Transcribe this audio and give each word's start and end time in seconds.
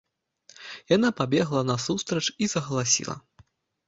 Яна 0.95 1.09
пабегла 1.19 1.61
насустрач 1.71 2.23
і 2.45 2.47
загаласіла. 2.55 3.15